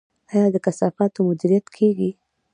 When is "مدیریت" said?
1.29-1.65